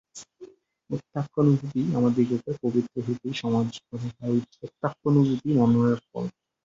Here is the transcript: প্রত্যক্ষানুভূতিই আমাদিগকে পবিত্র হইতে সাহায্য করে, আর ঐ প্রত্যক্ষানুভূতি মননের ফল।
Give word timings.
প্রত্যক্ষানুভূতিই 0.89 1.95
আমাদিগকে 1.97 2.51
পবিত্র 2.63 2.93
হইতে 3.05 3.27
সাহায্য 3.39 3.75
করে, 3.87 4.07
আর 4.21 4.29
ঐ 4.29 4.47
প্রত্যক্ষানুভূতি 4.53 5.49
মননের 5.57 5.99
ফল। 6.07 6.25